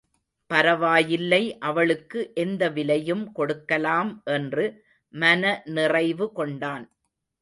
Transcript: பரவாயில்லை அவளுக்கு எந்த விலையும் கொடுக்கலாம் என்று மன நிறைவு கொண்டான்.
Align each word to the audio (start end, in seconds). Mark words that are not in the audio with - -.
பரவாயில்லை 0.49 1.57
அவளுக்கு 1.59 2.19
எந்த 2.35 2.69
விலையும் 2.69 3.23
கொடுக்கலாம் 3.31 4.11
என்று 4.31 4.65
மன 5.13 5.43
நிறைவு 5.69 6.27
கொண்டான். 6.31 6.87